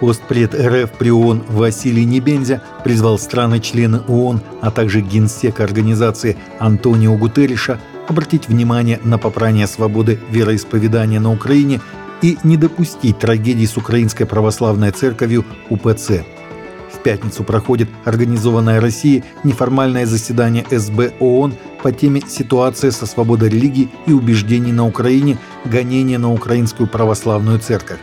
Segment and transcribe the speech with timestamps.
[0.00, 7.80] Постпред РФ при ООН Василий Небензя призвал страны-члены ООН, а также генсека организации Антонио Гутерриша
[8.06, 11.80] обратить внимание на попрание свободы вероисповедания на Украине
[12.22, 16.24] и не допустить трагедий с Украинской Православной Церковью УПЦ.
[16.92, 23.88] В пятницу проходит организованное Россией неформальное заседание СБ ООН по теме «Ситуация со свободой религии
[24.06, 25.38] и убеждений на Украине.
[25.64, 27.98] Гонение на Украинскую Православную Церковь».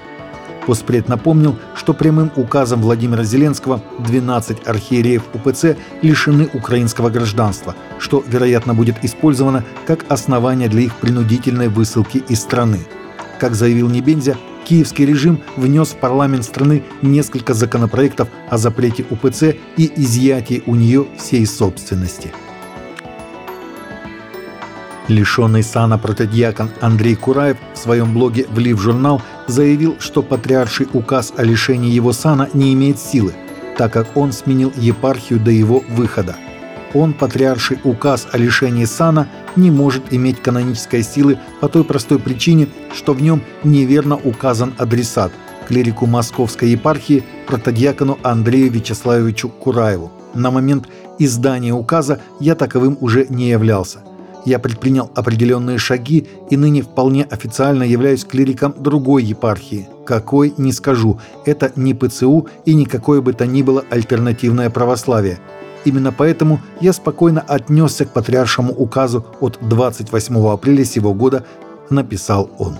[0.65, 8.73] Поспред напомнил, что прямым указом Владимира Зеленского 12 архиереев УПЦ лишены украинского гражданства, что, вероятно,
[8.73, 12.79] будет использовано как основание для их принудительной высылки из страны.
[13.39, 19.91] Как заявил Небензя, киевский режим внес в парламент страны несколько законопроектов о запрете УПЦ и
[19.95, 22.33] изъятии у нее всей собственности.
[25.07, 31.43] Лишенный сана протодиакон Андрей Кураев в своем блоге «Влив журнал» заявил, что патриарший указ о
[31.43, 33.33] лишении его сана не имеет силы,
[33.77, 36.35] так как он сменил епархию до его выхода.
[36.93, 42.67] Он, патриарший указ о лишении сана, не может иметь канонической силы по той простой причине,
[42.93, 45.31] что в нем неверно указан адресат–
[45.67, 50.11] клирику Московской епархии протодиакону Андрею Вячеславовичу Кураеву.
[50.33, 50.87] На момент
[51.19, 54.03] издания указа я таковым уже не являлся–
[54.45, 59.89] я предпринял определенные шаги и ныне вполне официально являюсь клириком другой епархии.
[60.05, 61.19] Какой, не скажу.
[61.45, 65.39] Это не ПЦУ и никакое бы то ни было альтернативное православие.
[65.83, 71.45] Именно поэтому я спокойно отнесся к патриаршему указу от 28 апреля сего года,
[71.89, 72.77] написал он.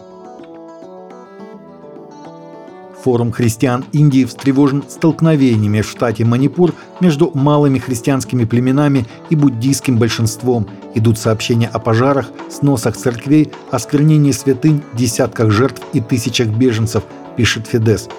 [3.06, 10.68] Форум христиан Индии встревожен столкновениями в штате Манипур между малыми христианскими племенами и буддийским большинством.
[10.96, 17.04] Идут сообщения о пожарах, сносах церквей, осквернении святынь, десятках жертв и тысячах беженцев,
[17.38, 18.10] пишет Федес.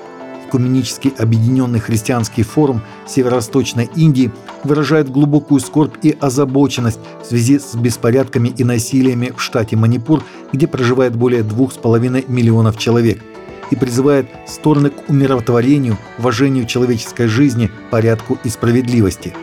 [0.46, 4.30] Экуменически объединенный христианский форум Северо-Восточной Индии
[4.62, 10.22] выражает глубокую скорбь и озабоченность в связи с беспорядками и насилиями в штате Манипур,
[10.52, 13.20] где проживает более двух с половиной миллионов человек–
[13.70, 19.34] и призывает стороны к умиротворению, уважению человеческой жизни, порядку и справедливости.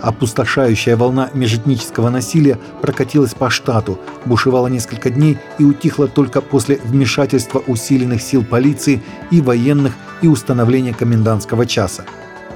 [0.00, 7.62] Опустошающая волна межэтнического насилия прокатилась по штату, бушевала несколько дней и утихла только после вмешательства
[7.68, 9.00] усиленных сил полиции
[9.30, 12.04] и военных и установления комендантского часа.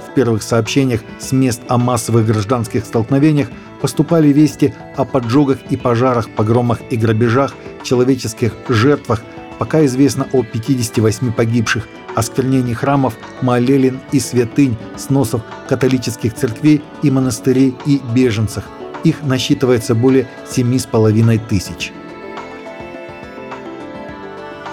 [0.08, 3.48] В первых сообщениях с мест о массовых гражданских столкновениях
[3.80, 7.54] поступали вести о поджогах и пожарах, погромах и грабежах,
[7.84, 9.22] человеческих жертвах–
[9.58, 17.74] Пока известно о 58 погибших, осквернении храмов, молелин и святынь, сносов католических церквей и монастырей
[17.86, 18.64] и беженцах.
[19.04, 21.92] Их насчитывается более 7,5 тысяч.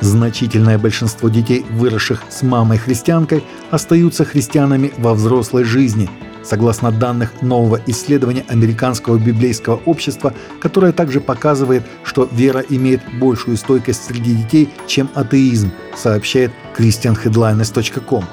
[0.02, 6.10] Значительное большинство детей, выросших с мамой-христианкой, остаются христианами во взрослой жизни–
[6.44, 14.06] согласно данных нового исследования Американского библейского общества, которое также показывает, что вера имеет большую стойкость
[14.06, 18.26] среди детей, чем атеизм, сообщает christianheadlines.com.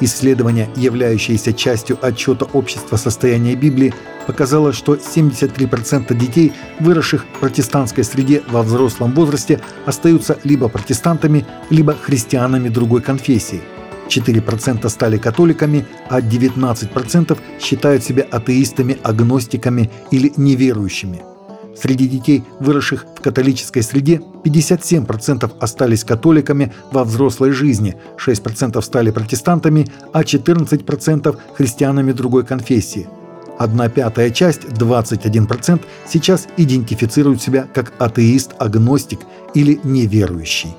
[0.00, 3.94] Исследование, являющееся частью отчета общества состояния Библии,
[4.26, 11.94] показало, что 73% детей, выросших в протестантской среде во взрослом возрасте, остаются либо протестантами, либо
[11.94, 13.62] христианами другой конфессии–
[14.08, 21.22] 4% стали католиками, а 19% считают себя атеистами, агностиками или неверующими.
[21.76, 29.86] Среди детей, выросших в католической среде, 57% остались католиками во взрослой жизни, 6% стали протестантами,
[30.12, 33.06] а 14% христианами другой конфессии.
[33.58, 39.20] Одна пятая часть, 21%, сейчас идентифицируют себя как атеист, агностик
[39.54, 40.74] или неверующий.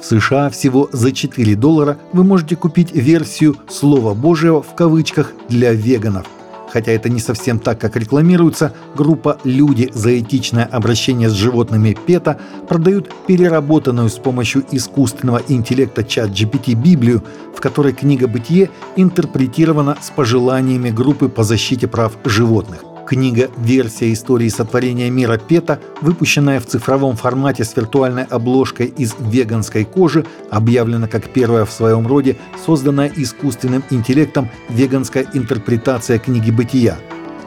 [0.00, 5.72] В США всего за 4 доллара вы можете купить версию «Слова Божьего» в кавычках для
[5.72, 6.26] веганов.
[6.70, 12.38] Хотя это не совсем так, как рекламируется, группа «Люди за этичное обращение с животными ПЕТА»
[12.68, 17.24] продают переработанную с помощью искусственного интеллекта чат GPT Библию,
[17.56, 22.84] в которой книга «Бытие» интерпретирована с пожеланиями группы по защите прав животных.
[23.08, 29.86] Книга «Версия истории сотворения мира Пета», выпущенная в цифровом формате с виртуальной обложкой из веганской
[29.86, 36.98] кожи, объявлена как первая в своем роде созданная искусственным интеллектом веганская интерпретация книги «Бытия».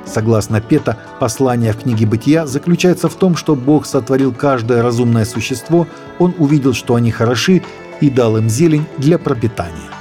[0.03, 5.87] Согласно Пета, послание в книге «Бытия» заключается в том, что Бог сотворил каждое разумное существо,
[6.17, 7.61] Он увидел, что они хороши,
[7.99, 10.00] и дал им зелень для пропитания.